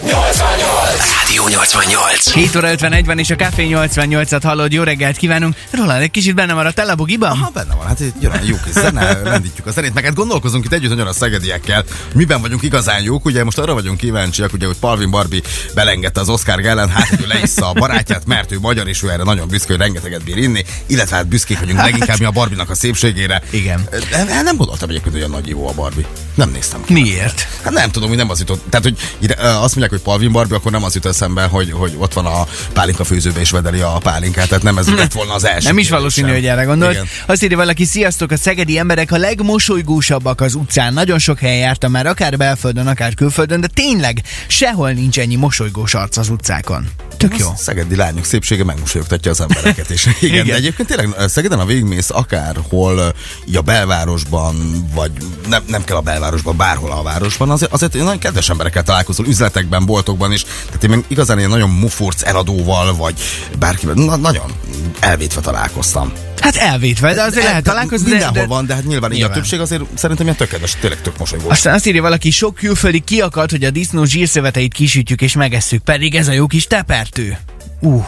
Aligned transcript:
88! 0.00 1.21
Rádió 1.32 1.48
88. 1.48 2.32
7 2.32 2.56
óra 2.56 2.70
51 2.70 3.04
van, 3.04 3.18
és 3.18 3.30
a 3.30 3.36
Café 3.36 3.68
88-at 3.70 4.40
hallod. 4.42 4.72
Jó 4.72 4.82
reggelt 4.82 5.16
kívánunk. 5.16 5.56
Roland, 5.70 6.02
egy 6.02 6.10
kicsit 6.10 6.34
benne 6.34 6.52
maradt 6.52 6.78
el 6.78 6.88
a 6.88 6.94
bugiban? 6.94 7.36
Ha 7.36 7.50
benne 7.54 7.74
van, 7.74 7.86
hát 7.86 8.00
itt 8.00 8.14
jön 8.20 8.32
a 8.32 8.38
jó 8.44 8.56
kis 8.64 8.72
zene, 8.72 9.18
lendítjük 9.30 9.66
a 9.66 9.70
zenét, 9.70 9.94
meg 9.94 10.04
hát 10.04 10.14
gondolkozunk 10.14 10.64
itt 10.64 10.72
együtt 10.72 10.90
nagyon 10.90 11.06
a 11.06 11.12
szegediekkel, 11.12 11.84
miben 12.14 12.40
vagyunk 12.40 12.62
igazán 12.62 13.02
jók, 13.02 13.24
ugye 13.24 13.44
most 13.44 13.58
arra 13.58 13.74
vagyunk 13.74 13.98
kíváncsiak, 13.98 14.52
ugye, 14.52 14.66
hogy 14.66 14.76
Palvin 14.76 15.10
Barbie 15.10 15.40
belengedte 15.74 16.20
az 16.20 16.28
Oscar 16.28 16.60
Gellen, 16.60 16.88
hát 16.88 17.08
hogy 17.08 17.20
ő 17.20 17.26
leissza 17.26 17.68
a 17.68 17.72
barátját, 17.72 18.26
mert 18.26 18.52
ő 18.52 18.58
magyar, 18.58 18.88
és 18.88 19.02
ő 19.02 19.10
erre 19.10 19.22
nagyon 19.22 19.48
büszke, 19.48 19.72
hogy 19.72 19.80
rengeteget 19.80 20.24
bír 20.24 20.36
inni, 20.36 20.64
illetve 20.86 21.16
hát 21.16 21.26
büszkék 21.26 21.58
vagyunk 21.58 21.78
leginkább 21.78 22.18
mi 22.18 22.24
a 22.24 22.30
Barbinak 22.30 22.70
a 22.70 22.74
szépségére. 22.74 23.42
Igen. 23.50 23.86
De, 23.90 24.24
de 24.24 24.42
nem 24.42 24.56
gondoltam 24.56 24.88
egyébként, 24.88 25.14
hogy 25.14 25.22
olyan 25.22 25.34
nagy 25.40 25.48
jó 25.48 25.68
a 25.68 25.72
Barbie. 25.72 26.06
Nem 26.34 26.50
néztem 26.50 26.84
ki. 26.84 26.92
Miért? 26.92 27.48
Hát 27.62 27.72
nem 27.72 27.90
tudom, 27.90 28.08
hogy 28.08 28.18
nem 28.18 28.30
az 28.30 28.38
jutott. 28.38 28.62
Tehát, 28.70 28.84
hogy 28.84 28.98
ide, 29.18 29.34
azt 29.34 29.76
mondják, 29.76 29.90
hogy 29.90 30.00
Palvin 30.00 30.32
Barbie, 30.32 30.56
akkor 30.56 30.72
nem 30.72 30.84
az 30.84 30.94
jut 30.94 31.04
eszembe, 31.22 31.42
hogy, 31.42 31.70
hogy 31.70 31.94
ott 31.98 32.12
van 32.12 32.26
a 32.26 32.46
pálinka 32.72 33.04
főzőbe 33.04 33.40
és 33.40 33.50
vedeli 33.50 33.80
a 33.80 33.98
pálinkát. 34.02 34.48
Tehát 34.48 34.62
nem 34.62 34.78
ez 34.78 34.88
lett 34.88 35.12
volna 35.12 35.34
az 35.34 35.44
első. 35.44 35.68
Nem 35.68 35.78
is 35.78 35.90
valószínű, 35.90 36.32
hogy 36.32 36.46
erre 36.46 36.64
gondolt. 36.64 36.92
Igen. 36.92 37.06
Azt 37.26 37.42
írja 37.42 37.56
valaki, 37.56 37.84
sziasztok, 37.84 38.30
a 38.30 38.36
szegedi 38.36 38.78
emberek 38.78 39.12
a 39.12 39.16
legmosolygósabbak 39.16 40.40
az 40.40 40.54
utcán. 40.54 40.92
Nagyon 40.92 41.18
sok 41.18 41.38
helyen 41.38 41.58
jártam 41.58 41.90
már, 41.90 42.06
akár 42.06 42.36
belföldön, 42.36 42.86
akár 42.86 43.14
külföldön, 43.14 43.60
de 43.60 43.66
tényleg 43.66 44.22
sehol 44.46 44.90
nincs 44.90 45.18
ennyi 45.18 45.36
mosolygós 45.36 45.94
arc 45.94 46.16
az 46.16 46.28
utcákon. 46.28 46.88
Tök 47.28 47.38
jó. 47.38 47.48
Szegedi 47.56 47.96
lányok 47.96 48.24
szépsége 48.24 48.64
megmosolyogtatja 48.64 49.30
az 49.30 49.40
embereket. 49.40 49.90
És 49.90 50.06
igen, 50.20 50.32
Igen. 50.34 50.46
de 50.46 50.54
egyébként 50.54 50.88
tényleg 50.88 51.28
Szegeden, 51.28 51.58
ha 51.58 51.64
végigmész 51.64 52.10
akárhol, 52.10 53.14
így 53.48 53.56
a 53.56 53.60
belvárosban, 53.60 54.86
vagy 54.94 55.10
nem, 55.48 55.62
nem 55.66 55.84
kell 55.84 55.96
a 55.96 56.00
belvárosban, 56.00 56.56
bárhol 56.56 56.90
a 56.90 57.02
városban, 57.02 57.50
azért, 57.50 57.72
azért 57.72 57.92
nagyon 57.92 58.18
kedves 58.18 58.50
emberekkel 58.50 58.82
találkozol, 58.82 59.26
üzletekben, 59.26 59.86
boltokban 59.86 60.32
is. 60.32 60.44
Tehát 60.66 60.84
én 60.84 61.04
igazán 61.08 61.38
ilyen 61.38 61.50
nagyon 61.50 61.70
mufurc 61.70 62.22
eladóval, 62.22 62.96
vagy 62.96 63.20
bárkivel, 63.58 63.94
na, 63.94 64.16
nagyon 64.16 64.52
elvétve 65.00 65.40
találkoztam. 65.40 66.12
Hát 66.42 66.56
elvétve, 66.56 67.14
de 67.14 67.22
azért 67.22 67.44
lehet 67.44 67.64
találkozni. 67.64 68.04
de- 68.04 68.10
Mindenhol 68.14 68.40
de, 68.42 68.46
van, 68.46 68.66
de 68.66 68.74
hát 68.74 68.84
nyilván, 68.84 69.10
így 69.10 69.16
a 69.16 69.18
Nyilván. 69.18 69.36
többség 69.36 69.60
azért 69.60 69.82
szerintem 69.94 70.24
ilyen 70.26 70.38
tökéletes, 70.38 70.76
tényleg 70.80 71.00
tök 71.00 71.18
mosolygós. 71.18 71.50
Aztán 71.52 71.74
azt 71.74 71.86
írja 71.86 72.02
valaki, 72.02 72.30
sok 72.30 72.54
külföldi 72.54 73.00
kiakadt, 73.00 73.50
hogy 73.50 73.64
a 73.64 73.70
disznó 73.70 74.04
zsírszöveteit 74.04 74.72
kisütjük 74.74 75.20
és 75.22 75.34
megesszük, 75.34 75.82
pedig 75.82 76.14
ez 76.14 76.28
a 76.28 76.32
jó 76.32 76.46
kis 76.46 76.66
tepertő. 76.66 77.36
Uh, 77.80 78.04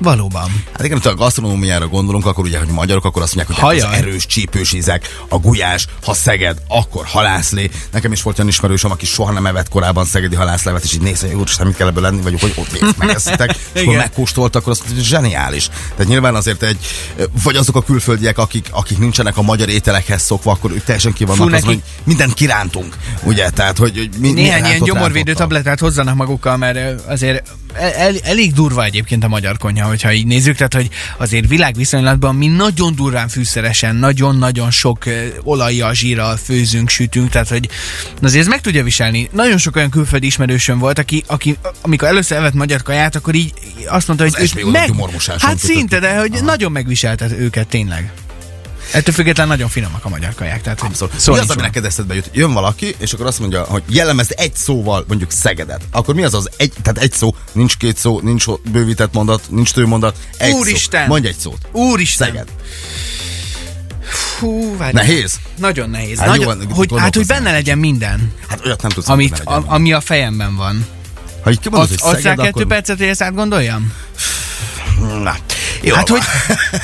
valóban. 0.00 0.64
Hát 0.72 0.84
igen, 0.84 1.00
ha 1.02 1.08
a 1.08 1.14
gasztronómiára 1.14 1.86
gondolunk, 1.86 2.26
akkor 2.26 2.44
ugye, 2.44 2.58
hogy 2.58 2.68
magyarok, 2.68 3.04
akkor 3.04 3.22
azt 3.22 3.34
mondják, 3.34 3.58
hogy 3.58 3.68
hát 3.68 3.80
Hajaj. 3.80 3.98
az 3.98 4.06
erős 4.06 4.26
csípős 4.26 4.72
ízek, 4.72 5.24
a 5.28 5.38
gulyás, 5.38 5.86
ha 6.04 6.14
Szeged, 6.14 6.58
akkor 6.68 7.06
halászlé. 7.06 7.70
Nekem 7.92 8.12
is 8.12 8.22
volt 8.22 8.38
olyan 8.38 8.50
ismerősöm, 8.50 8.90
aki 8.90 9.06
soha 9.06 9.32
nem 9.32 9.46
evett 9.46 9.68
korábban 9.68 10.04
szegedi 10.04 10.34
halászlevet, 10.34 10.84
és 10.84 10.94
így 10.94 11.00
nézze, 11.00 11.26
hogy 11.26 11.36
úristen, 11.36 11.66
mit 11.66 11.76
kell 11.76 11.88
ebből 11.88 12.02
lenni, 12.02 12.20
vagy 12.20 12.40
hogy 12.40 12.54
ott 12.56 12.80
miért 12.80 12.96
megeszitek, 12.96 13.56
és 13.72 13.82
akkor 13.82 13.96
megkóstolt, 13.96 14.56
akkor 14.56 14.72
azt 14.72 14.84
mondta, 14.84 15.02
zseniális. 15.02 15.68
Tehát 15.68 16.06
nyilván 16.06 16.34
azért 16.34 16.62
egy, 16.62 16.78
vagy 17.42 17.56
azok 17.56 17.76
a 17.76 17.82
külföldiek, 17.82 18.38
akik, 18.38 18.68
akik 18.70 18.98
nincsenek 18.98 19.36
a 19.36 19.42
magyar 19.42 19.68
ételekhez 19.68 20.22
szokva, 20.22 20.50
akkor 20.50 20.70
ők 20.70 20.84
teljesen 20.84 21.12
ki 21.12 21.24
vannak 21.24 21.50
neki- 21.50 21.66
hogy 21.66 21.82
mindent 22.04 22.34
kirántunk, 22.34 22.96
ugye, 23.22 23.50
tehát, 23.50 23.78
hogy, 23.78 23.96
hogy 23.96 24.10
mi, 24.18 24.32
Néhány 24.32 24.64
ilyen 24.64 24.82
gyomorvédő 24.82 25.32
tablettát 25.32 25.80
hozzanak 25.80 26.14
magukkal, 26.14 26.56
mert 26.56 27.00
azért 27.06 27.48
el, 27.74 27.92
el, 27.92 28.14
elég 28.22 28.52
durva 28.52 28.84
egyébként 28.84 29.24
a 29.24 29.28
magyar 29.28 29.56
konyha, 29.56 29.88
hogyha 29.90 30.12
így 30.12 30.26
nézzük, 30.26 30.56
tehát 30.56 30.74
hogy 30.74 30.88
azért 31.18 31.48
világviszonylatban 31.48 32.34
mi 32.34 32.46
nagyon 32.46 32.94
durván 32.94 33.28
fűszeresen, 33.28 33.96
nagyon-nagyon 33.96 34.70
sok 34.70 35.04
olajjal, 35.42 35.94
zsírral 35.94 36.36
főzünk, 36.36 36.88
sütünk, 36.88 37.30
tehát 37.30 37.48
hogy 37.48 37.68
azért 38.22 38.42
ez 38.42 38.48
meg 38.48 38.60
tudja 38.60 38.82
viselni. 38.82 39.28
Nagyon 39.32 39.58
sok 39.58 39.76
olyan 39.76 39.90
külföldi 39.90 40.26
ismerősöm 40.26 40.78
volt, 40.78 40.98
aki, 40.98 41.24
aki 41.26 41.56
amikor 41.80 42.08
először 42.08 42.38
evett 42.38 42.54
magyar 42.54 42.82
kaját, 42.82 43.16
akkor 43.16 43.34
így 43.34 43.52
azt 43.86 44.06
mondta, 44.06 44.26
hogy 44.26 44.34
Az 44.42 44.86
gyomormosáson 44.86 45.48
hát 45.48 45.58
szinte, 45.58 45.98
de 45.98 46.18
hogy 46.18 46.34
Aha. 46.34 46.44
nagyon 46.44 46.72
megviselte 46.72 47.28
őket 47.38 47.68
tényleg. 47.68 48.12
Ettől 48.92 49.14
függetlenül 49.14 49.52
nagyon 49.52 49.68
finomak 49.68 50.04
a 50.04 50.08
magyar 50.08 50.34
kaják. 50.34 50.62
Tehát, 50.62 50.80
Abszolút. 50.82 51.14
Mi 51.14 51.20
szólni 51.20 51.40
az, 51.40 51.50
ami 51.50 51.60
neked 51.60 51.84
eszedbe 51.84 52.14
jut? 52.14 52.30
Jön 52.32 52.52
valaki, 52.52 52.94
és 52.98 53.12
akkor 53.12 53.26
azt 53.26 53.38
mondja, 53.38 53.64
hogy 53.64 53.82
jellemezd 53.88 54.34
egy 54.36 54.54
szóval 54.54 55.04
mondjuk 55.08 55.30
Szegedet. 55.30 55.82
Akkor 55.90 56.14
mi 56.14 56.22
az 56.22 56.34
az 56.34 56.48
egy, 56.56 56.72
tehát 56.82 56.98
egy 56.98 57.12
szó, 57.12 57.34
nincs 57.52 57.76
két 57.76 57.96
szó, 57.96 58.20
nincs 58.22 58.44
bővített 58.72 59.12
mondat, 59.12 59.42
nincs 59.50 59.72
tőmondat, 59.72 60.16
egy 60.36 60.52
Úristen! 60.52 61.02
szó. 61.02 61.08
Mondj 61.08 61.28
egy 61.28 61.36
szót. 61.38 61.58
Úristen! 61.72 62.26
Szeged. 62.28 62.48
Hú, 64.38 64.76
várj. 64.76 64.92
Nehéz? 64.92 65.34
Nagyon 65.58 65.90
nehéz. 65.90 66.18
Hát 66.18 66.28
Nagyon, 66.28 66.42
jó 66.58 66.66
van, 66.66 66.76
hogy, 66.76 66.88
hát, 66.96 67.14
hogy 67.14 67.26
benne 67.26 67.50
legyen 67.50 67.78
minden, 67.78 68.32
Hát 68.48 68.66
olyat 68.66 68.82
nem 68.82 68.90
tudsz. 68.90 69.08
amit, 69.08 69.38
a, 69.38 69.62
ami 69.66 69.92
a 69.92 70.00
fejemben 70.00 70.56
van. 70.56 70.86
ha 71.42 71.50
így 71.50 71.60
kimondod, 71.60 72.00
hogy 72.00 72.14
Szeged, 72.20 72.36
kettő 72.36 72.48
akkor... 72.48 72.66
percet, 72.66 72.98
hogy 72.98 73.06
ezt 73.06 73.22
átgondoljam? 73.22 73.92
Na, 75.22 75.36
jó 75.82 75.94
hát, 75.94 76.08
hogy 76.08 76.22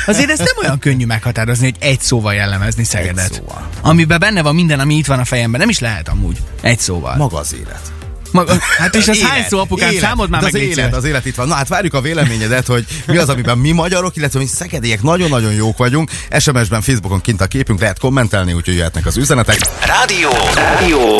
azért 0.07 0.31
ez 0.31 0.39
nem 0.39 0.55
olyan 0.63 0.79
könnyű 0.79 1.07
meghatározni, 1.07 1.65
hogy 1.65 1.77
egy 1.89 2.01
szóval 2.01 2.35
jellemezni 2.35 2.85
Szegedet. 2.85 3.33
szóval. 3.33 3.69
Amiben 3.81 4.19
benne 4.19 4.43
van 4.43 4.55
minden, 4.55 4.81
ami 4.81 4.95
itt 4.95 5.07
van 5.07 5.19
a 5.19 5.25
fejemben. 5.25 5.61
Nem 5.61 5.69
is 5.69 5.79
lehet 5.79 6.09
amúgy. 6.09 6.39
Egy 6.61 6.79
szóval. 6.79 7.17
Maga 7.17 7.39
az 7.39 7.55
élet. 7.55 7.93
Maga, 8.37 8.57
hát 8.79 8.95
és 8.95 9.09
az 9.09 9.17
Élet, 9.17 9.31
hány 9.31 9.45
szó, 9.49 9.59
apukám? 9.59 9.91
élet. 9.91 10.03
Számod 10.03 10.31
már 10.31 10.41
De 10.41 10.49
meg 10.53 10.63
az 10.63 10.69
élet, 10.69 10.95
az 10.95 11.05
élet 11.05 11.27
itt 11.27 11.35
van. 11.35 11.49
Na 11.49 11.55
hát 11.55 11.69
várjuk 11.69 11.95
a 11.95 12.01
véleményedet, 12.01 12.67
hogy 12.67 12.85
mi 13.07 13.17
az, 13.17 13.29
amiben 13.29 13.59
mi 13.59 13.71
magyarok, 13.71 14.17
illetve 14.17 14.39
mi 14.39 14.47
szegediek 14.47 15.03
nagyon-nagyon 15.03 15.53
jók 15.53 15.77
vagyunk. 15.77 16.11
SMS-ben, 16.39 16.83
Facebookon 16.83 17.21
kint 17.21 17.41
a 17.41 17.47
képünk, 17.47 17.81
lehet 17.81 17.99
kommentelni, 17.99 18.53
úgyhogy 18.53 18.75
jöhetnek 18.75 19.07
az 19.07 19.17
üzenetek. 19.17 19.59
Rádió. 19.87 20.31
Rádió. 20.55 21.19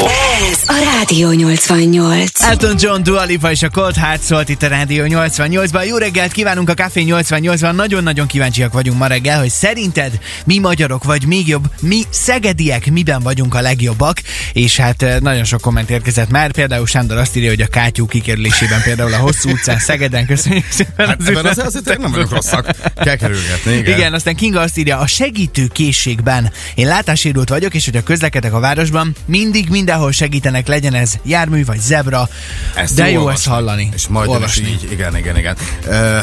Ez 0.51 0.59
a 0.67 0.75
Rádió 0.95 1.31
88. 1.31 2.43
Elton 2.43 2.77
John, 2.79 3.03
Dua 3.03 3.25
Lipa 3.25 3.51
és 3.51 3.63
a 3.63 3.69
Cold 3.69 3.97
Heart 3.97 4.23
szólt 4.23 4.49
itt 4.49 4.63
a 4.63 4.69
Rádió 4.69 5.05
88-ban. 5.09 5.87
Jó 5.89 5.97
reggelt 5.97 6.33
kívánunk 6.33 6.69
a 6.71 6.75
Café 6.75 7.05
88-ban. 7.07 7.73
Nagyon-nagyon 7.73 8.27
kíváncsiak 8.27 8.73
vagyunk 8.73 8.99
ma 8.99 9.07
reggel, 9.07 9.39
hogy 9.39 9.51
szerinted 9.51 10.19
mi 10.45 10.59
magyarok, 10.59 11.05
vagy 11.05 11.27
még 11.27 11.49
jobb, 11.49 11.65
mi 11.81 12.03
szegediek, 12.11 12.91
miben 12.91 13.23
vagyunk 13.23 13.55
a 13.55 13.61
legjobbak. 13.61 14.23
És 14.53 14.77
hát 14.77 15.03
eh, 15.03 15.21
nagyon 15.21 15.45
sok 15.45 15.61
komment 15.61 15.91
érkezett 15.91 16.31
már. 16.31 16.53
Például 16.53 16.87
Sándor 17.07 17.25
azt 17.25 17.37
írja, 17.37 17.49
hogy 17.49 17.61
a 17.61 17.67
kátyú 17.67 18.07
kikerülésében 18.07 18.83
például 18.83 19.13
a 19.13 19.17
hosszú 19.17 19.51
utcán 19.51 19.79
Szegeden. 19.79 20.27
Köszönjük 20.27 20.65
szépen. 20.71 21.07
Hát 21.09 21.21
az 21.21 21.29
ebben 21.29 21.45
az 21.45 21.59
azért 21.59 21.99
nem 21.99 22.11
vagyunk 22.11 22.31
rosszak. 22.31 22.71
Kell 22.95 23.17
kerülgetni, 23.17 23.73
igen. 23.73 23.99
Igen, 23.99 24.15
aztán 24.15 24.35
Kinga 24.35 24.61
azt 24.61 24.79
írja, 24.79 24.99
a 24.99 25.07
segítő 25.07 25.67
készségben. 25.67 26.53
Én 26.75 26.87
látássérült 26.87 27.49
vagyok, 27.49 27.75
és 27.75 27.85
hogyha 27.85 28.03
közlekedek 28.03 28.53
a 28.53 28.61
városban, 28.61 29.15
mindig 29.25 29.69
mindenhol 29.69 30.13
segítenek, 30.13 30.67
legyen 30.67 30.95
ez 30.95 31.13
jármű 31.25 31.65
vagy 31.65 31.81
zebra. 31.81 32.29
Ezt 32.75 32.95
De 32.95 33.11
jó 33.11 33.19
olvasni. 33.19 33.39
ezt 33.39 33.47
hallani. 33.47 33.89
És 33.95 34.07
majd 34.07 34.29
olvasni. 34.29 34.69
így, 34.69 34.93
igen, 34.93 35.17
igen, 35.17 35.39
igen. 35.39 35.57
Ö, 35.89 36.19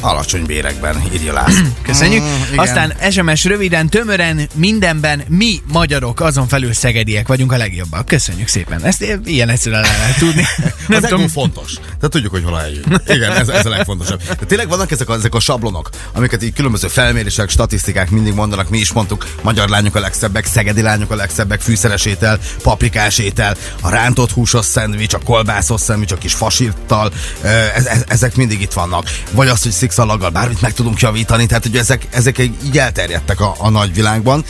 alacsony 0.00 0.44
bérekben, 0.44 1.02
írja 1.14 1.32
László. 1.32 1.66
Köszönjük. 1.82 2.22
Mm, 2.22 2.26
igen. 2.52 2.58
Aztán 2.58 2.92
SMS 3.10 3.44
röviden, 3.44 3.88
tömören, 3.88 4.48
mindenben 4.54 5.22
mi 5.28 5.60
magyarok, 5.72 6.20
azon 6.20 6.48
felül 6.48 6.72
szegediek 6.72 7.26
vagyunk 7.26 7.52
a 7.52 7.56
legjobbak. 7.56 8.06
Köszönjük 8.06 8.48
szépen. 8.48 8.84
Ezt 8.84 9.06
ilyen 9.24 9.48
egyszerűen 9.48 9.84
tudni. 10.14 10.44
Nem 10.88 11.02
az 11.02 11.08
tudom. 11.08 11.28
fontos. 11.28 11.72
Tehát 11.72 12.10
tudjuk, 12.10 12.32
hogy 12.32 12.44
hol 12.44 12.60
eljünk. 12.60 12.86
Igen, 13.06 13.32
ez, 13.32 13.48
ez 13.48 13.66
a 13.66 13.68
legfontosabb. 13.68 14.22
De 14.38 14.46
tényleg 14.46 14.68
vannak 14.68 14.90
ezek 14.90 15.08
a, 15.08 15.14
ezek 15.14 15.34
a 15.34 15.40
sablonok, 15.40 15.90
amiket 16.12 16.42
így 16.42 16.52
különböző 16.52 16.88
felmérések, 16.88 17.48
statisztikák 17.48 18.10
mindig 18.10 18.34
mondanak, 18.34 18.68
mi 18.68 18.78
is 18.78 18.92
mondtuk, 18.92 19.26
magyar 19.42 19.68
lányok 19.68 19.94
a 19.94 20.00
legszebbek, 20.00 20.46
szegedi 20.46 20.82
lányok 20.82 21.10
a 21.10 21.14
legszebbek, 21.14 21.60
fűszeres 21.60 22.04
étel, 22.04 22.38
paprikás 22.62 23.18
étel, 23.18 23.56
a 23.80 23.88
rántott 23.88 24.30
húsos 24.30 24.64
szendvics, 24.64 25.14
a 25.14 25.18
kolbászos 25.18 25.80
szendvics, 25.80 26.12
a 26.12 26.18
kis 26.18 26.34
fasírttal, 26.34 27.12
ez, 27.74 27.86
ez, 27.86 28.04
ezek 28.08 28.36
mindig 28.36 28.60
itt 28.60 28.72
vannak. 28.72 29.10
Vagy 29.30 29.48
az, 29.48 29.62
hogy 29.62 29.72
szikszalaggal 29.72 30.30
bármit 30.30 30.60
meg 30.60 30.72
tudunk 30.72 31.00
javítani, 31.00 31.46
tehát 31.46 31.62
hogy 31.62 31.76
ezek, 31.76 32.06
ezek 32.10 32.38
így 32.38 32.78
elterjedtek 32.78 33.40
a, 33.40 33.54
a 33.58 33.68
nagyvilágban. 33.68 34.44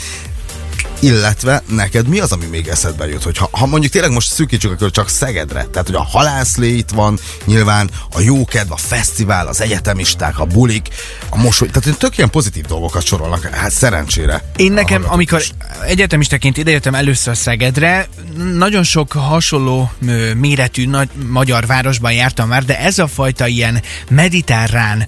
Illetve 0.99 1.63
neked 1.69 2.07
mi 2.07 2.19
az, 2.19 2.31
ami 2.31 2.45
még 2.45 2.67
eszedbe 2.67 3.07
jut? 3.07 3.23
Hogy 3.23 3.37
ha, 3.37 3.49
ha 3.51 3.65
mondjuk 3.65 3.91
tényleg 3.91 4.11
most 4.11 4.31
szűkítsük 4.31 4.71
akkor 4.71 4.91
csak 4.91 5.09
Szegedre, 5.09 5.63
tehát 5.63 5.87
hogy 5.87 5.95
a 5.95 6.03
halászlé 6.03 6.75
itt 6.75 6.89
van, 6.89 7.19
nyilván 7.45 7.89
a 8.13 8.19
jókedv, 8.19 8.71
a 8.71 8.77
fesztivál, 8.77 9.47
az 9.47 9.61
egyetemisták, 9.61 10.39
a 10.39 10.45
bulik, 10.45 10.87
a 11.29 11.37
mosoly, 11.37 11.69
tehát 11.69 11.97
tök 11.97 12.17
ilyen 12.17 12.29
pozitív 12.29 12.65
dolgokat 12.65 13.05
sorolnak, 13.05 13.43
hát 13.43 13.71
szerencsére. 13.71 14.51
Én 14.55 14.71
nekem, 14.71 15.05
amikor 15.07 15.39
is. 15.39 15.51
egyetemistaként 15.85 16.57
idejöttem 16.57 16.95
először 16.95 17.37
Szegedre, 17.37 18.07
nagyon 18.53 18.83
sok 18.83 19.11
hasonló 19.11 19.91
méretű 20.35 20.87
nagy 20.87 21.09
magyar 21.29 21.65
városban 21.65 22.13
jártam 22.13 22.47
már, 22.47 22.65
de 22.65 22.79
ez 22.79 22.99
a 22.99 23.07
fajta 23.07 23.47
ilyen 23.47 23.81
mediterrán 24.09 25.07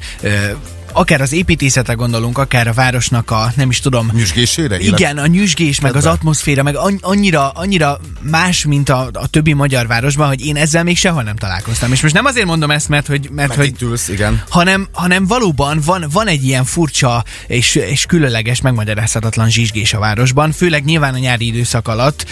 akár 0.94 1.22
az 1.22 1.34
építészetre 1.34 1.94
gondolunk, 1.94 2.38
akár 2.38 2.68
a 2.68 2.74
városnak 2.74 3.32
a, 3.32 3.52
nem 3.56 3.70
is 3.70 3.80
tudom, 3.80 4.12
Nyüzsgésére? 4.14 4.80
Élet- 4.80 5.00
igen, 5.00 5.18
a 5.18 5.26
nyüzsgés, 5.28 5.80
meg 5.80 5.96
az 5.96 6.06
atmoszféra, 6.06 6.64
meg 6.64 6.76
an- 6.76 7.04
annyira, 7.04 7.50
annyira 7.50 8.00
más, 8.22 8.66
mint 8.66 8.90
a, 8.90 9.10
a 9.14 9.28
többi 9.28 9.54
magyar 9.54 9.88
városban, 9.88 10.28
hogy 10.28 10.46
én 10.46 10.56
ezzel 10.56 10.84
még 10.84 10.98
sehol 10.98 11.24
nem 11.24 11.36
találkoztam. 11.36 11.92
És 11.92 12.02
most 12.02 12.14
nem 12.14 12.26
azért 12.26 12.46
mondom 12.46 12.72
ezt, 12.72 12.90
mert 12.90 13.08
hogy, 13.08 13.30
mert, 13.32 13.48
Mert 13.48 13.60
hogy 13.60 13.68
itt 13.70 13.82
ülsz, 13.82 14.08
igen. 14.08 14.44
hanem, 14.50 14.88
hanem 14.92 15.28
valóban 15.28 15.82
van, 15.86 16.06
van 16.12 16.28
egy 16.28 16.44
ilyen 16.46 16.66
furcsa 16.66 17.24
és, 17.48 17.76
és 17.76 18.06
különleges, 18.06 18.62
megmagyarázhatatlan 18.62 19.50
zsizsgés 19.50 19.94
a 19.94 20.00
városban, 20.00 20.52
főleg 20.52 20.84
nyilván 20.86 21.14
a 21.14 21.18
nyári 21.18 21.46
időszak 21.46 21.88
alatt, 21.88 22.26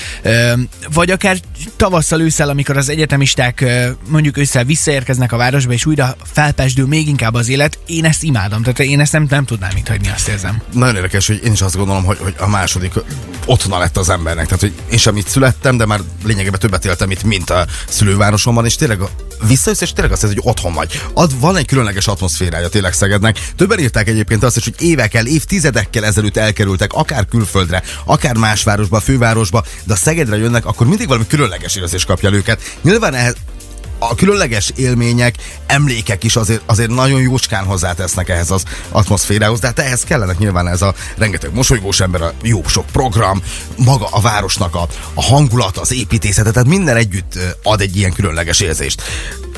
vagy 0.94 1.12
akár 1.12 1.38
tavasszal, 1.76 2.22
ősszel, 2.22 2.50
amikor 2.50 2.78
az 2.78 2.90
egyetemisták 2.90 3.66
mondjuk 4.10 4.38
ősszel 4.38 4.64
visszaérkeznek 4.64 5.32
a 5.32 5.38
városba, 5.38 5.74
és 5.74 5.86
újra 5.86 6.16
felpesdül 6.34 6.88
még 6.88 7.08
inkább 7.08 7.34
az 7.34 7.50
élet, 7.50 7.80
én 7.86 8.06
ezt 8.06 8.24
imádom, 8.24 8.46
tehát 8.50 8.80
én 8.80 9.00
ezt 9.00 9.12
nem, 9.12 9.26
nem 9.30 9.46
tudnám 9.46 9.72
itt 9.76 9.88
hagyni, 9.88 10.10
azt 10.10 10.28
érzem. 10.28 10.62
Nagyon 10.74 10.96
érdekes, 10.96 11.28
hogy 11.28 11.42
én 11.44 11.52
is 11.52 11.62
azt 11.62 11.76
gondolom, 11.76 12.04
hogy, 12.04 12.18
hogy 12.18 12.36
a 12.38 12.48
második 12.48 12.94
otthona 13.46 13.78
lett 13.78 13.98
az 13.98 14.10
embernek. 14.10 14.46
Tehát, 14.46 14.60
hogy 14.60 14.74
én 14.92 14.98
sem 14.98 15.18
itt 15.18 15.28
születtem, 15.28 15.78
de 15.78 15.86
már 15.86 16.00
lényegében 16.26 16.60
többet 16.60 16.86
éltem 16.86 17.12
itt, 17.12 17.24
mint 17.24 17.50
a 17.50 17.66
szülővárosomban, 17.88 18.66
és 18.66 18.76
tényleg 18.76 19.00
visszajössz, 19.48 19.82
és 19.82 19.94
tényleg 19.94 20.12
azt 20.12 20.22
hiszed, 20.22 20.36
hogy 20.36 20.50
otthon 20.50 20.74
vagy. 20.74 21.02
Ad, 21.14 21.40
van 21.40 21.56
egy 21.56 21.66
különleges 21.66 22.08
atmoszférája 22.08 22.70
tényleg 22.70 22.94
Szegednek. 22.94 23.52
Többen 23.56 23.80
írták 23.80 24.08
egyébként 24.08 24.44
azt 24.44 24.58
is, 24.58 24.64
hogy 24.64 24.76
évekkel, 24.78 25.26
évtizedekkel 25.26 26.06
ezelőtt 26.06 26.38
elkerültek, 26.38 26.94
akár 26.94 27.26
külföldre, 27.26 27.84
akár 28.06 28.36
más 28.36 28.64
városba, 28.64 29.00
fővárosba, 29.00 29.64
de 29.84 29.94
a 29.94 29.96
Szegedre 29.96 30.38
jönnek, 30.38 30.66
akkor 30.66 30.88
mindig 30.88 31.08
valami 31.08 31.28
különleges 31.28 31.76
érzés 31.76 32.06
kapja 32.06 32.32
őket. 32.32 32.62
Nyilván 32.82 33.14
ehhez 33.14 33.36
a 34.00 34.16
különleges 34.16 34.72
élmények, 34.76 35.36
emlékek 35.66 36.24
is 36.24 36.36
azért, 36.36 36.62
azért 36.66 36.90
nagyon 36.90 37.22
jócskán 37.22 37.66
hozzátesznek 37.66 38.30
ehhez 38.30 38.52
az 38.52 38.64
atmoszférához, 38.90 39.60
de 39.60 39.68
hát 39.68 39.80
ehhez 39.80 40.04
kellenek 40.04 40.38
nyilván 40.38 40.68
ez 40.68 40.82
a 40.82 40.94
rengeteg 41.18 41.54
mosolygós 41.54 42.00
ember, 42.00 42.22
a 42.22 42.34
jó 42.42 42.64
sok 42.68 42.86
program, 42.86 43.42
maga 43.78 44.08
a 44.12 44.22
városnak 44.22 44.76
a, 44.76 44.88
a 45.14 45.24
hangulat, 45.24 45.78
az 45.78 45.94
építészete, 45.94 46.52
tehát 46.52 46.68
minden 46.68 46.96
együtt 46.96 47.40
ad 47.64 47.82
egy 47.82 47.98
ilyen 47.98 48.14
különleges 48.14 48.60
érzést. 48.60 49.02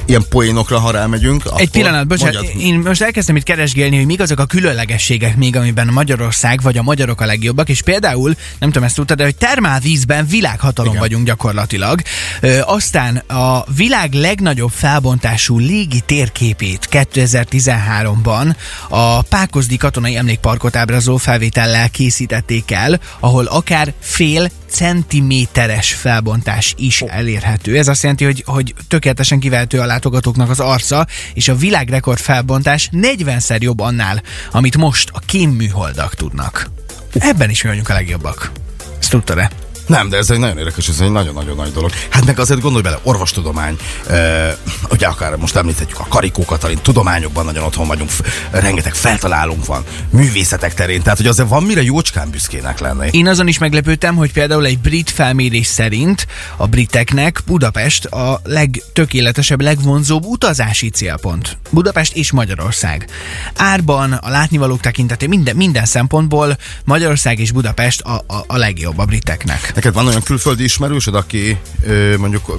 Ilyen 0.10 0.26
poénokra, 0.30 0.80
ha 0.80 0.92
rámegyünk. 0.92 1.44
Egy 1.56 1.70
pillanat, 1.70 2.08
bocsánat, 2.08 2.34
mondjad- 2.34 2.62
én 2.62 2.80
most 2.80 3.02
elkezdtem 3.02 3.36
itt 3.36 3.44
keresgélni, 3.44 3.96
hogy 3.96 4.06
mik 4.06 4.20
azok 4.20 4.40
a 4.40 4.46
különlegességek 4.46 5.38
még, 5.38 5.56
amiben 5.56 5.88
Magyarország 5.88 6.62
vagy 6.62 6.78
a 6.78 6.82
magyarok 6.82 7.22
a 7.22 7.26
legjobbak, 7.26 7.70
és 7.70 7.82
például, 7.82 8.36
nem 8.60 8.70
tudom 8.72 8.84
ezt 8.88 8.96
tudtad, 8.96 9.18
de 9.18 9.24
hogy 9.24 9.36
termálvízben 9.36 10.28
világhatalom 10.28 10.90
Igen. 10.92 11.02
vagyunk 11.02 11.26
gyakorlatilag. 11.26 12.02
Ö, 12.42 12.60
aztán 12.66 13.16
a 13.16 13.64
világ 13.76 14.14
legnagyobb 14.14 14.72
felbontású 14.72 15.58
légi 15.60 16.00
térképét 16.06 16.88
2013-ban 16.92 18.56
a 18.90 19.22
Pákozdi 19.22 19.78
Katonai 19.78 20.16
Emlékparkot 20.16 20.76
ábrázoló 20.76 21.18
felvétellel 21.18 21.90
készítették 21.90 22.72
el, 22.72 23.00
ahol 23.20 23.46
akár 23.46 23.94
fél 24.00 24.50
centiméteres 24.70 25.94
felbontás 25.94 26.74
is 26.78 27.02
elérhető. 27.02 27.78
Ez 27.78 27.88
azt 27.88 28.02
jelenti, 28.02 28.24
hogy, 28.24 28.44
hogy 28.46 28.74
tökéletesen 28.88 29.40
kivehető 29.40 29.80
a 29.80 29.86
látogatóknak 29.86 30.50
az 30.50 30.60
arca, 30.60 31.08
és 31.34 31.48
a 31.48 31.56
világrekord 31.56 32.20
felbontás 32.20 32.90
40-szer 32.94 33.60
jobb 33.60 33.80
annál, 33.80 34.22
amit 34.52 34.78
most 34.78 35.10
a 35.14 35.20
kémműholdak 35.20 36.16
tudnak. 36.16 36.70
Ebben 37.14 37.50
is 37.50 37.62
mi 37.64 37.70
vagyunk 37.70 37.90
a 37.90 37.94
legjobbak. 37.94 38.52
Ezt 39.00 39.10
tudtad-e? 39.10 39.69
Nem, 39.90 40.10
de 40.10 40.18
ez 40.18 40.30
egy 40.30 40.40
nagyon 40.40 40.58
érdekes, 40.58 40.88
ez 40.88 41.00
egy 41.00 41.12
nagyon-nagyon 41.12 41.56
nagy 41.56 41.72
dolog. 41.72 41.92
Hát 42.10 42.26
meg 42.26 42.40
azért 42.40 42.60
gondolj 42.60 42.84
bele, 42.84 43.00
orvostudomány, 43.04 43.78
e, 44.10 44.58
ugye 44.92 45.08
akár 45.08 45.36
most 45.36 45.56
említhetjük 45.56 46.00
a 46.00 46.06
Karikó 46.10 46.46
Katalin, 46.46 46.78
tudományokban 46.82 47.46
nagyon 47.46 47.64
otthon 47.64 47.88
vagyunk, 47.88 48.12
rengeteg 48.52 48.96
feltalálunk 48.96 49.66
van, 49.66 49.84
művészetek 50.10 50.74
terén, 50.74 51.02
tehát 51.02 51.18
hogy 51.18 51.28
azért 51.28 51.50
van 51.50 51.64
mire 51.64 51.82
jócskán 51.82 52.30
büszkének 52.30 52.80
lenni. 52.80 53.08
Én 53.12 53.28
azon 53.28 53.48
is 53.48 53.58
meglepődtem, 53.58 54.16
hogy 54.16 54.32
például 54.32 54.66
egy 54.66 54.80
brit 54.80 55.10
felmérés 55.10 55.68
szerint 55.68 56.28
a 56.58 56.68
briteknek 56.68 57.42
Budapest 57.46 58.06
a 58.06 58.42
legtökéletesebb, 58.44 59.62
legvonzóbb 59.62 60.26
utazási 60.26 60.90
célpont. 60.90 61.58
Budapest 61.70 62.16
és 62.16 62.32
Magyarország. 62.32 63.08
Árban, 63.56 64.14
a 64.14 64.30
látnivalók 64.30 64.80
tekintetében 64.80 65.36
minden, 65.36 65.56
minden 65.56 65.86
szempontból 65.86 66.58
Magyarország 66.84 67.40
és 67.40 67.52
Budapest 67.52 68.02
a, 68.02 68.24
a, 68.28 68.44
a 68.48 68.58
legjobb 68.58 68.98
a 68.98 69.06
briteknek. 69.06 69.72
Neked 69.80 69.94
van 69.94 70.08
olyan 70.08 70.24
külföldi 70.24 70.64
ismerősöd, 70.64 71.16
aki 71.16 71.58
ö, 71.84 72.18
mondjuk 72.18 72.58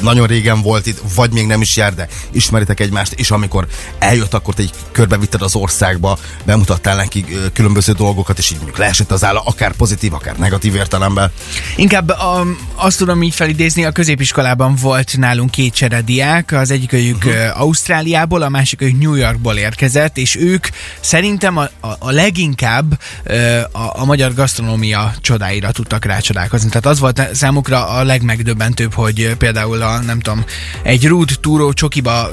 nagyon 0.00 0.26
régen 0.26 0.62
volt 0.62 0.86
itt, 0.86 1.00
vagy 1.14 1.32
még 1.32 1.46
nem 1.46 1.60
is 1.60 1.76
jár, 1.76 1.94
de 1.94 2.08
ismeritek 2.30 2.80
egymást, 2.80 3.12
és 3.12 3.30
amikor 3.30 3.66
eljött, 3.98 4.34
akkor 4.34 4.54
te 4.54 4.62
egy 4.62 4.70
körbevitted 4.92 5.42
az 5.42 5.54
országba, 5.54 6.18
bemutattál 6.44 6.96
neki 6.96 7.24
különböző 7.52 7.92
dolgokat, 7.92 8.38
és 8.38 8.50
így 8.50 8.56
mondjuk 8.56 8.78
leesett 8.78 9.10
az 9.10 9.24
álla, 9.24 9.40
akár 9.40 9.72
pozitív, 9.72 10.14
akár 10.14 10.36
negatív 10.36 10.74
értelemben. 10.74 11.30
Inkább 11.76 12.10
um, 12.10 12.58
azt 12.74 12.98
tudom 12.98 13.22
így 13.22 13.34
felidézni, 13.34 13.84
a 13.84 13.92
középiskolában 13.92 14.74
volt 14.74 15.16
nálunk 15.16 15.50
két 15.50 15.74
cserediák, 15.74 16.52
az 16.52 16.70
egyikőjük 16.70 17.24
uh-huh. 17.24 17.60
Ausztráliából, 17.60 18.42
a 18.42 18.48
másikőjük 18.48 19.00
New 19.00 19.14
Yorkból 19.14 19.56
érkezett, 19.56 20.18
és 20.18 20.36
ők 20.36 20.68
szerintem 21.00 21.56
a, 21.56 21.62
a, 21.80 21.88
a 21.98 22.10
leginkább 22.10 23.00
ö, 23.22 23.60
a, 23.72 24.00
a 24.00 24.04
magyar 24.04 24.34
gasztronómia 24.34 25.14
csodáira 25.20 25.70
tudtak 25.70 26.04
rácsodálkozni. 26.04 26.56
Tehát 26.66 26.86
az 26.86 26.98
volt 26.98 27.28
számukra 27.32 27.86
a 27.86 28.04
legmegdöbbentőbb, 28.04 28.94
hogy 28.94 29.34
például 29.38 29.82
a, 29.82 29.98
nem 29.98 30.20
tudom, 30.20 30.44
egy 30.82 31.06
rúd 31.06 31.30
túró 31.40 31.72
csokiba 31.72 32.28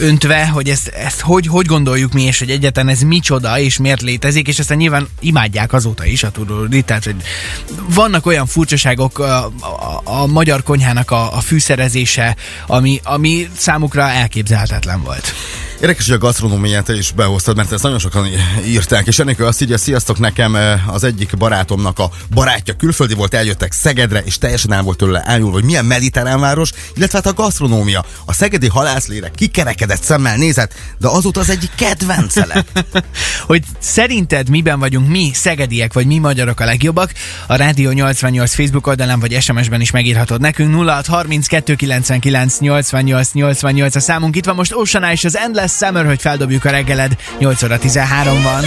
öntve, 0.00 0.46
hogy 0.46 0.68
ezt, 0.68 0.88
ezt 0.88 1.20
hogy, 1.20 1.46
hogy 1.46 1.66
gondoljuk 1.66 2.12
mi, 2.12 2.22
és 2.22 2.38
hogy 2.38 2.50
egyáltalán 2.50 2.88
ez 2.88 3.00
micsoda, 3.00 3.58
és 3.58 3.76
miért 3.76 4.02
létezik, 4.02 4.48
és 4.48 4.58
aztán 4.58 4.76
nyilván 4.76 5.08
imádják 5.20 5.72
azóta 5.72 6.04
is 6.04 6.22
a 6.22 6.30
túrórudit, 6.30 6.84
tehát 6.84 7.04
hogy 7.04 7.16
vannak 7.88 8.26
olyan 8.26 8.46
furcsaságok 8.46 9.18
a, 9.18 9.44
a, 9.44 10.00
a 10.04 10.26
magyar 10.26 10.62
konyhának 10.62 11.10
a, 11.10 11.36
a 11.36 11.40
fűszerezése, 11.40 12.36
ami, 12.66 13.00
ami 13.04 13.48
számukra 13.56 14.10
elképzelhetetlen 14.10 15.02
volt. 15.02 15.34
Érdekes, 15.80 16.06
hogy 16.06 16.14
a 16.14 16.18
gasztronómiát 16.18 16.88
is 16.88 17.12
behoztad, 17.12 17.56
mert 17.56 17.72
ezt 17.72 17.82
nagyon 17.82 17.98
sokan 17.98 18.26
írták, 18.66 19.06
és 19.06 19.18
ennek 19.18 19.40
azt 19.40 19.62
írja, 19.62 19.78
sziasztok 19.78 20.18
nekem, 20.18 20.56
az 20.86 21.04
egyik 21.04 21.36
barátomnak 21.36 21.98
a 21.98 22.10
barátja 22.30 22.76
külföldi 22.76 23.14
volt, 23.14 23.34
eljöttek 23.34 23.72
Szegedre, 23.72 24.20
és 24.20 24.38
teljesen 24.38 24.72
el 24.72 24.82
volt 24.82 24.98
tőle 24.98 25.22
elnyúlva, 25.22 25.52
hogy 25.52 25.64
milyen 25.64 25.84
mediterrán 25.84 26.40
város, 26.40 26.70
illetve 26.94 27.18
hát 27.18 27.26
a 27.26 27.42
gasztronómia. 27.42 28.04
A 28.24 28.32
szegedi 28.32 28.68
halászlére 28.68 29.30
kikerekedett 29.34 30.02
szemmel 30.02 30.36
nézett, 30.36 30.74
de 30.98 31.08
azóta 31.08 31.40
az 31.40 31.50
egyik 31.50 31.70
kedvence 31.74 32.46
lett. 32.46 32.84
hogy 33.46 33.62
szerinted 33.78 34.48
miben 34.48 34.78
vagyunk 34.78 35.08
mi, 35.08 35.30
szegediek, 35.34 35.92
vagy 35.92 36.06
mi 36.06 36.18
magyarok 36.18 36.60
a 36.60 36.64
legjobbak, 36.64 37.12
a 37.46 37.56
Rádió 37.56 37.90
88 37.90 38.54
Facebook 38.54 38.86
oldalán, 38.86 39.20
vagy 39.20 39.40
SMS-ben 39.40 39.80
is 39.80 39.90
megírhatod 39.90 40.40
nekünk 40.40 40.74
0632 40.74 41.74
99 41.74 42.58
88 42.58 43.32
88 43.32 43.94
a 43.94 44.00
számunk. 44.00 44.36
Itt 44.36 44.44
van 44.44 44.54
most 44.54 44.74
Ocean 44.74 45.10
és 45.10 45.24
az 45.24 45.36
Endless 45.36 45.65
Summer, 45.72 46.06
hogy 46.06 46.20
feldobjuk 46.20 46.64
a 46.64 46.70
reggeled. 46.70 47.16
8 47.38 47.62
óra 47.62 47.78
13 47.78 48.42
van. 48.42 48.64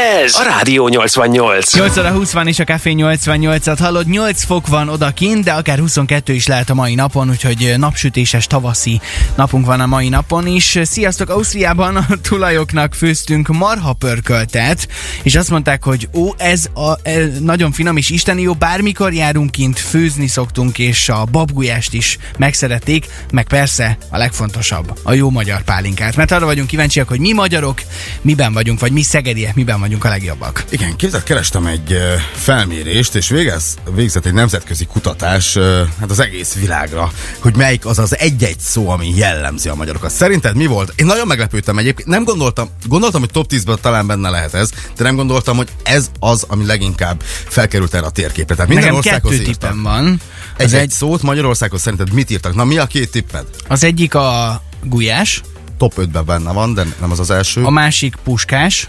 Ez 0.00 0.34
a 0.34 0.42
Rádió 0.42 0.88
88. 0.88 1.74
8 1.74 1.98
óra 1.98 2.10
20 2.10 2.32
van 2.32 2.46
és 2.46 2.58
a 2.58 2.64
Café 2.64 2.94
88-at 2.96 3.76
hallod, 3.78 4.06
8 4.06 4.44
fok 4.44 4.66
van 4.66 4.88
odakint, 4.88 5.44
de 5.44 5.52
akár 5.52 5.78
22 5.78 6.32
is 6.32 6.46
lehet 6.46 6.70
a 6.70 6.74
mai 6.74 6.94
napon, 6.94 7.28
úgyhogy 7.28 7.74
napsütéses 7.76 8.46
tavaszi 8.46 9.00
napunk 9.34 9.66
van 9.66 9.80
a 9.80 9.86
mai 9.86 10.08
napon 10.08 10.46
is. 10.46 10.78
Sziasztok, 10.82 11.28
Ausztriában 11.28 11.96
a 11.96 12.06
tulajoknak 12.22 12.94
főztünk 12.94 13.48
marha 13.48 13.92
pörköltet, 13.92 14.88
és 15.22 15.34
azt 15.34 15.50
mondták, 15.50 15.84
hogy 15.84 16.08
ó, 16.14 16.30
ez 16.36 16.66
a 16.74 17.08
e, 17.08 17.26
nagyon 17.40 17.72
finom 17.72 17.96
és 17.96 18.10
isteni 18.10 18.42
jó, 18.42 18.52
bármikor 18.52 19.12
járunk 19.12 19.50
kint, 19.50 19.78
főzni 19.78 20.26
szoktunk, 20.26 20.78
és 20.78 21.08
a 21.08 21.24
babgulyást 21.24 21.92
is 21.92 22.18
megszerették, 22.38 23.06
meg 23.32 23.46
persze 23.46 23.98
a 24.10 24.18
legfontosabb, 24.18 24.98
a 25.02 25.12
jó 25.12 25.30
magyar 25.30 25.62
pálinkát, 25.62 26.16
mert 26.16 26.30
arra 26.30 26.44
vagyunk 26.44 26.68
kíváncsiak, 26.68 27.08
hogy 27.08 27.20
mi 27.20 27.32
magyarok, 27.32 27.82
miben 28.20 28.52
vagyunk, 28.52 28.80
vagy 28.80 28.92
mi 28.92 29.02
szegediek, 29.02 29.54
miben 29.54 29.78
vagyunk 29.80 29.88
a 29.98 30.08
legjobbak. 30.08 30.64
Igen, 30.68 30.96
képzeld, 30.96 31.22
kerestem 31.22 31.66
egy 31.66 31.96
felmérést, 32.32 33.14
és 33.14 33.28
végez, 33.28 33.76
végzett 33.94 34.26
egy 34.26 34.32
nemzetközi 34.32 34.84
kutatás 34.84 35.58
hát 36.00 36.10
az 36.10 36.20
egész 36.20 36.54
világra, 36.54 37.12
hogy 37.38 37.56
melyik 37.56 37.86
az 37.86 37.98
az 37.98 38.18
egy-egy 38.18 38.58
szó, 38.58 38.88
ami 38.88 39.12
jellemzi 39.16 39.68
a 39.68 39.74
magyarokat. 39.74 40.10
Szerinted 40.10 40.56
mi 40.56 40.66
volt? 40.66 40.92
Én 40.96 41.06
nagyon 41.06 41.26
meglepődtem 41.26 41.78
egyébként. 41.78 42.08
Nem 42.08 42.24
gondoltam, 42.24 42.68
gondoltam, 42.86 43.20
hogy 43.20 43.30
top 43.30 43.50
10-ben 43.52 43.78
talán 43.80 44.06
benne 44.06 44.28
lehet 44.28 44.54
ez, 44.54 44.70
de 44.96 45.04
nem 45.04 45.16
gondoltam, 45.16 45.56
hogy 45.56 45.68
ez 45.82 46.10
az, 46.18 46.44
ami 46.48 46.66
leginkább 46.66 47.22
felkerült 47.48 47.94
erre 47.94 48.06
a 48.06 48.10
térképre. 48.10 48.54
Tehát 48.54 48.70
minden 48.70 48.92
Nekem 48.92 48.98
országhoz 48.98 49.30
kettő 49.30 49.42
írtak. 49.42 49.60
tippem 49.60 49.82
van. 49.82 50.20
Egy 50.56 50.74
egy, 50.74 50.90
szót 50.90 51.22
Magyarországhoz 51.22 51.80
szerinted 51.80 52.12
mit 52.12 52.30
írtak? 52.30 52.54
Na 52.54 52.64
mi 52.64 52.78
a 52.78 52.86
két 52.86 53.10
tipped? 53.10 53.44
az 53.68 53.84
egyik 53.84 54.14
a 54.14 54.62
gulyás, 54.82 55.42
Top 55.78 55.94
5-ben 55.96 56.24
benne 56.24 56.52
van, 56.52 56.74
de 56.74 56.86
nem 57.00 57.10
az 57.10 57.20
az 57.20 57.30
első. 57.30 57.64
a 57.64 57.70
másik 57.70 58.16
puskás, 58.24 58.88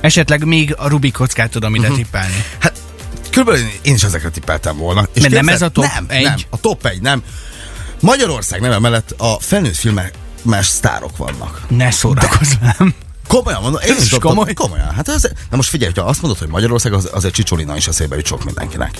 esetleg 0.00 0.44
még 0.44 0.74
a 0.78 0.88
Rubik 0.88 1.12
kockát 1.12 1.50
tudom 1.50 1.74
ide 1.74 1.88
tippelni. 1.88 2.44
Hát 2.58 2.72
körülbelül 3.30 3.66
én 3.82 3.94
is 3.94 4.02
ezekre 4.02 4.30
tippeltem 4.30 4.76
volna. 4.76 5.08
És 5.12 5.22
De 5.22 5.28
nem 5.28 5.48
ez 5.48 5.62
a 5.62 5.68
top 5.68 5.84
nem, 5.84 6.04
egy? 6.08 6.22
Nem, 6.22 6.38
a 6.50 6.60
top 6.60 6.86
egy, 6.86 7.00
nem. 7.00 7.22
Magyarország 8.00 8.60
neve 8.60 8.78
mellett 8.78 9.14
a 9.16 9.36
felnőtt 9.40 9.76
filmek 9.76 10.14
más 10.42 10.66
sztárok 10.66 11.16
vannak. 11.16 11.62
Ne 11.68 11.90
szórakozz 11.90 12.52
velem. 12.60 12.94
Komolyan 13.26 13.62
mondom, 13.62 13.80
én 13.86 13.96
is 14.00 14.16
komoly? 14.20 14.52
komolyan. 14.52 14.90
Hát 14.94 15.08
ez, 15.08 15.22
na 15.50 15.56
most 15.56 15.68
figyelj, 15.68 15.92
ha 15.94 16.02
azt 16.02 16.22
mondod, 16.22 16.38
hogy 16.38 16.48
Magyarország, 16.48 16.92
az, 16.92 17.08
azért 17.12 17.34
Csicsolina 17.34 17.76
is 17.76 17.86
eszébe 17.86 18.16
jut 18.16 18.26
sok 18.26 18.44
mindenkinek. 18.44 18.90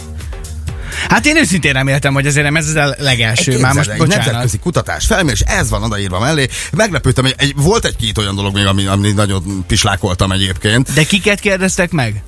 Hát 1.09 1.27
én 1.27 1.37
őszintén 1.37 1.73
reméltem, 1.73 2.15
hogy 2.15 2.27
azért 2.27 2.45
nem 2.45 2.57
ez 2.57 2.69
az 2.69 2.75
a 2.75 2.95
legelső. 2.99 3.59
Már 3.59 3.75
most 3.75 3.89
egy 3.91 3.99
bocsánat. 3.99 4.25
nemzetközi 4.25 4.59
kutatás, 4.59 5.07
felmérés, 5.07 5.41
ez 5.41 5.71
van 5.71 5.83
odaírva 5.83 6.19
mellé. 6.21 6.49
Meglepődtem, 6.73 7.25
hogy 7.25 7.35
egy, 7.39 7.53
volt 7.57 7.85
egy-két 7.85 8.19
olyan 8.19 8.35
dolog 8.35 8.55
még, 8.55 8.67
ami, 8.67 8.87
ami 8.87 9.13
nagyon 9.13 9.65
pislákoltam 9.67 10.33
egyébként. 10.33 10.93
De 10.93 11.05
kiket 11.05 11.41
kérdeztek 11.41 11.91
meg? 11.91 12.23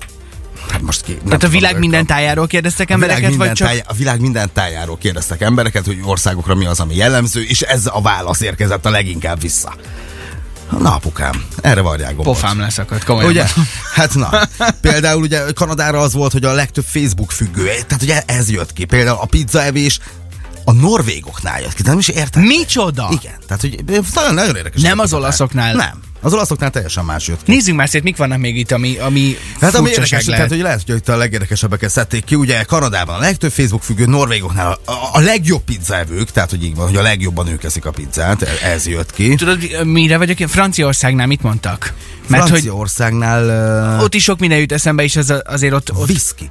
Hát 0.69 0.81
most 0.81 1.01
ki, 1.03 1.13
Tehát 1.13 1.33
a 1.33 1.35
tudom, 1.37 1.51
világ 1.51 1.71
hogy- 1.71 1.79
minden 1.79 2.05
tájáról 2.05 2.47
kérdeztek 2.47 2.89
embereket, 2.89 3.35
vagy 3.35 3.51
csak... 3.51 3.67
tájá, 3.67 3.83
a 3.87 3.93
világ 3.93 4.19
minden 4.19 4.49
tájáról 4.53 4.97
kérdeztek 4.97 5.41
embereket, 5.41 5.85
hogy 5.85 5.99
országokra 6.03 6.55
mi 6.55 6.65
az, 6.65 6.79
ami 6.79 6.95
jellemző, 6.95 7.43
és 7.43 7.61
ez 7.61 7.85
a 7.85 8.01
válasz 8.01 8.41
érkezett 8.41 8.85
a 8.85 8.89
leginkább 8.89 9.41
vissza. 9.41 9.75
Na, 10.79 10.95
apukám, 10.95 11.45
erre 11.61 11.81
varják 11.81 12.15
gombot. 12.15 12.33
Pofám 12.33 12.59
leszakadt, 12.59 13.03
komolyan. 13.03 13.29
Ugye? 13.29 13.45
Hát 13.93 14.13
na. 14.13 14.29
Például 14.81 15.21
ugye 15.21 15.51
Kanadára 15.51 15.99
az 15.99 16.13
volt, 16.13 16.31
hogy 16.31 16.45
a 16.45 16.51
legtöbb 16.53 16.85
Facebook 16.87 17.31
függő. 17.31 17.63
Tehát 17.63 18.01
ugye 18.01 18.21
ez 18.25 18.49
jött 18.49 18.73
ki. 18.73 18.85
Például 18.85 19.17
a 19.21 19.25
pizzaevés 19.25 19.99
a 20.65 20.71
norvégoknál 20.71 21.61
jött 21.61 21.73
ki. 21.73 21.81
De 21.81 21.89
nem 21.89 21.99
is 21.99 22.07
értem. 22.07 22.43
Micsoda? 22.43 23.07
Igen. 23.11 23.33
Tehát, 23.47 23.61
hogy 23.61 23.83
nagyon, 24.13 24.33
nagyon 24.33 24.55
érdekes. 24.55 24.81
Nem 24.81 24.99
az 24.99 25.13
olaszoknál? 25.13 25.75
Nem. 25.75 25.99
Az 26.21 26.33
olaszoknál 26.33 26.69
teljesen 26.69 27.05
más 27.05 27.27
jött 27.27 27.43
ki. 27.43 27.51
Nézzünk 27.51 27.77
már 27.77 27.89
szét, 27.89 28.03
mik 28.03 28.17
vannak 28.17 28.39
még 28.39 28.57
itt, 28.57 28.71
ami, 28.71 28.97
ami 28.97 29.37
Hát 29.59 29.75
ami 29.75 29.89
érdekes, 29.89 30.11
lehet. 30.11 30.25
tehát, 30.27 30.49
hogy 30.49 30.59
lehet, 30.59 30.81
hogy 30.85 30.95
itt 30.95 31.09
a 31.09 31.17
legérdekesebbeket 31.17 31.89
szedték 31.89 32.23
ki. 32.23 32.35
Ugye 32.35 32.63
Kanadában 32.63 33.15
a 33.15 33.19
legtöbb 33.19 33.51
Facebook 33.51 33.83
függő, 33.83 34.05
Norvégoknál 34.05 34.79
a, 34.85 34.91
a, 35.13 35.19
legjobb 35.19 35.63
pizzaevők, 35.63 36.31
tehát 36.31 36.49
hogy 36.49 36.63
így 36.63 36.75
van, 36.75 36.87
hogy 36.87 36.95
a 36.95 37.01
legjobban 37.01 37.47
ők 37.47 37.63
eszik 37.63 37.85
a 37.85 37.91
pizzát, 37.91 38.41
ez 38.63 38.87
jött 38.87 39.13
ki. 39.13 39.35
Tudod, 39.35 39.85
mire 39.85 40.17
vagyok 40.17 40.39
én? 40.39 40.47
Franciaországnál 40.47 41.27
mit 41.27 41.41
mondtak? 41.41 41.93
Mert 42.27 42.41
hogy 42.41 42.51
Franciaországnál 42.51 43.95
uh, 43.95 44.03
ott 44.03 44.13
is 44.13 44.23
sok 44.23 44.39
minden 44.39 44.59
jut 44.59 44.71
eszembe, 44.71 45.03
és 45.03 45.15
az, 45.15 45.33
azért 45.43 45.73
ott... 45.73 45.93
ott 45.93 46.09
whisky. 46.09 46.49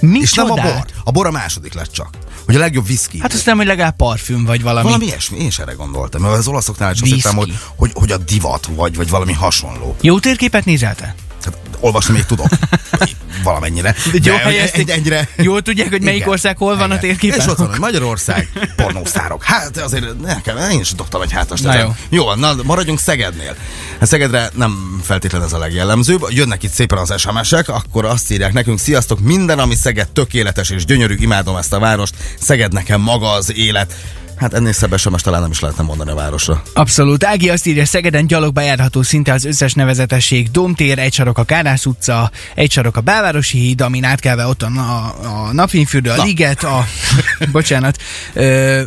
Mi 0.00 0.18
És 0.20 0.32
nem 0.32 0.44
a 0.44 0.48
csodát? 0.48 0.74
bor. 0.74 0.84
A 1.04 1.10
bor 1.10 1.26
a 1.26 1.30
második 1.30 1.74
lett 1.74 1.92
csak. 1.92 2.08
Hogy 2.46 2.54
a 2.54 2.58
legjobb 2.58 2.88
whisky. 2.88 3.18
Hát 3.20 3.32
azt 3.32 3.46
nem, 3.46 3.56
hogy 3.56 3.66
legalább 3.66 3.96
parfüm, 3.96 4.44
vagy 4.44 4.62
valami. 4.62 4.84
Valami 4.86 5.04
ilyesmi, 5.04 5.38
én 5.38 5.46
is 5.46 5.58
erre 5.58 5.72
gondoltam. 5.72 6.22
Mert 6.22 6.34
az 6.34 6.48
olaszoknál 6.48 6.92
is 6.92 7.00
azt 7.00 7.12
hittem, 7.12 7.36
hogy, 7.36 7.58
hogy, 7.76 7.90
hogy 7.94 8.12
a 8.12 8.16
divat, 8.16 8.68
vagy, 8.70 8.96
vagy 8.96 9.08
valami 9.08 9.32
hasonló. 9.32 9.96
Jó 10.00 10.18
térképet 10.18 10.64
nézel 10.64 10.94
te? 10.94 11.14
Hát, 11.44 11.58
olvasni 11.80 12.12
még 12.12 12.24
tudok. 12.24 12.46
Valamennyire. 13.42 13.94
Jó 14.12 14.18
De 14.34 14.38
helyezték. 14.38 14.80
egy, 14.80 14.98
egyre... 14.98 15.28
Jól 15.36 15.62
tudják, 15.62 15.88
hogy 15.90 16.02
melyik 16.02 16.18
Igen. 16.18 16.30
ország 16.30 16.56
hol 16.56 16.76
van 16.76 16.82
a 16.82 16.86
Igen. 16.86 17.00
térképen? 17.00 17.38
És 17.38 17.46
ott 17.46 17.56
van, 17.58 17.68
hogy 17.68 17.78
Magyarország, 17.88 18.48
pornósztárok. 18.76 19.42
Hát 19.42 19.76
azért 19.76 20.20
nekem, 20.20 20.70
én 20.70 20.80
is 20.80 20.92
dobtam 20.92 21.22
egy 21.22 21.32
hátast. 21.32 21.62
Na 21.62 21.72
ezen. 21.72 21.84
jó. 21.84 21.94
Jó, 22.08 22.34
na 22.34 22.54
maradjunk 22.62 22.98
Szegednél. 23.00 23.56
Hát 23.98 24.08
Szegedre 24.08 24.50
nem 24.54 25.00
feltétlen 25.02 25.42
ez 25.42 25.52
a 25.52 25.58
legjellemzőbb. 25.58 26.26
Jönnek 26.28 26.62
itt 26.62 26.70
szépen 26.70 26.98
az 26.98 27.20
SMS-ek, 27.20 27.68
akkor 27.68 28.04
azt 28.04 28.32
írják 28.32 28.52
nekünk, 28.52 28.78
sziasztok, 28.78 29.20
minden, 29.20 29.58
ami 29.58 29.74
Szeged 29.74 30.08
tökéletes 30.08 30.70
és 30.70 30.84
gyönyörű, 30.84 31.14
imádom 31.18 31.56
ezt 31.56 31.72
a 31.72 31.78
várost. 31.78 32.14
Szeged 32.40 32.72
nekem 32.72 33.00
maga 33.00 33.30
az 33.30 33.56
élet. 33.56 33.94
Hát 34.36 34.54
ennél 34.54 34.72
szebb 34.72 34.98
SMS 34.98 35.22
talán 35.22 35.40
nem 35.40 35.50
is 35.50 35.60
lehetne 35.60 35.82
mondani 35.82 36.10
a 36.10 36.14
városra. 36.14 36.62
Abszolút. 36.72 37.24
Ági 37.24 37.48
azt 37.48 37.66
írja, 37.66 37.84
Szegeden 37.84 38.26
gyalogba 38.26 38.60
járható 38.60 39.02
szinte 39.02 39.32
az 39.32 39.44
összes 39.44 39.72
nevezetesség. 39.72 40.50
Domtér, 40.50 40.98
egy 40.98 41.12
sarok 41.12 41.38
a 41.38 41.44
Kárász 41.44 41.86
utca, 41.86 42.30
egy 42.54 42.70
sarok 42.70 42.96
a 42.96 43.00
Belvárosi 43.00 43.58
híd, 43.58 43.80
amin 43.80 44.04
átkelve 44.04 44.46
ott 44.46 44.62
a, 44.62 44.66
a, 44.66 45.14
a 45.26 45.52
napfényfürdő, 45.52 46.10
a 46.10 46.16
Na. 46.16 46.22
liget, 46.22 46.64
a, 46.64 46.86
bocsánat, 47.52 48.02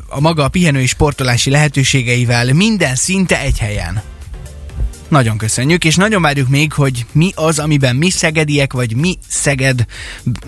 a 0.08 0.20
maga 0.20 0.44
a 0.44 0.50
pihenői 0.50 0.88
sportolási 0.88 1.50
lehetőségeivel, 1.50 2.54
minden 2.54 2.96
szinte 2.96 3.42
egy 3.42 3.60
helyen. 3.60 4.02
Nagyon 5.10 5.38
köszönjük, 5.38 5.86
és 5.86 5.96
nagyon 5.96 6.22
várjuk 6.22 6.50
még, 6.50 6.74
hogy 6.74 7.06
mi 7.12 7.32
az, 7.36 7.60
amiben 7.60 7.96
mi 7.96 8.10
szegediek, 8.10 8.74
vagy 8.74 8.96
mi 8.96 9.18
Szeged, 9.28 9.86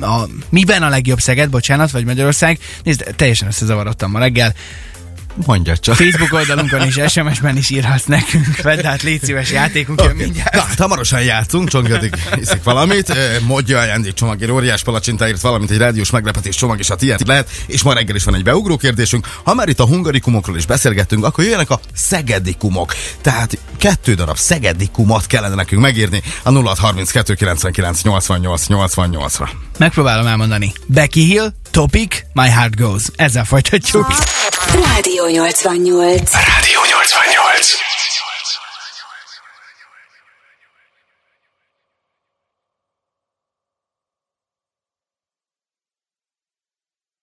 a, 0.01 0.21
miben 0.49 0.83
a 0.83 0.89
legjobb 0.89 1.19
Szeged, 1.19 1.49
bocsánat, 1.49 1.91
vagy 1.91 2.05
Magyarország. 2.05 2.59
Nézd, 2.83 3.13
teljesen 3.15 3.47
összezavarodtam 3.47 4.11
ma 4.11 4.19
reggel. 4.19 4.53
Mondja 5.35 5.77
csak. 5.77 5.95
Facebook 5.95 6.33
oldalunkon 6.33 6.87
is, 6.87 6.99
SMS-ben 7.07 7.57
is 7.57 7.69
írhatsz 7.69 8.05
nekünk. 8.05 8.61
Vedd 8.61 8.85
át, 8.85 9.01
légy 9.01 9.23
szíves, 9.23 9.51
játékunk 9.51 10.01
jön 10.03 10.15
mindjárt. 10.15 10.53
Na, 10.53 10.61
hát 10.61 10.79
hamarosan 10.79 11.21
játszunk, 11.21 11.69
Csongi 11.69 11.91
addig 11.91 12.13
iszik 12.35 12.63
valamit. 12.63 13.13
Modja 13.41 13.79
ajándék 13.79 14.13
csomagért, 14.13 14.51
óriás 14.51 14.83
palacsintáért, 14.83 15.41
valamint 15.41 15.71
egy 15.71 15.77
rádiós 15.77 16.09
meglepetés 16.09 16.55
csomag 16.55 16.79
is 16.79 16.89
a 16.89 16.95
tiéd 16.95 17.27
lehet, 17.27 17.49
és 17.65 17.81
ma 17.81 17.93
reggel 17.93 18.15
is 18.15 18.23
van 18.23 18.35
egy 18.35 18.43
beugró 18.43 18.77
kérdésünk. 18.77 19.27
Ha 19.43 19.53
már 19.53 19.69
itt 19.69 19.79
a 19.79 19.85
hungarikumokról 19.85 20.57
is 20.57 20.65
beszélgettünk, 20.65 21.25
akkor 21.25 21.43
jöjjenek 21.43 21.69
a 21.69 21.79
szegedikumok. 21.93 22.95
Tehát 23.21 23.57
kettő 23.77 24.13
darab 24.13 24.37
szegedikumot 24.37 25.25
kellene 25.25 25.55
nekünk 25.55 25.81
megírni 25.81 26.21
a 26.43 26.51
0632 26.51 27.33
99 27.33 28.01
88 28.01 28.65
88-ra. 28.69 29.49
Megpróbálom 29.77 30.27
elmondani. 30.27 30.73
Becky 30.85 31.25
Hill, 31.25 31.53
Topic, 31.71 32.21
My 32.33 32.49
Heart 32.49 32.75
Goes. 32.75 33.03
Ezzel 33.15 33.45
folytatjuk. 33.45 34.05
Rádió 34.73 35.25
88. 35.25 36.31
Rádió 36.33 36.81
88. 36.81 37.77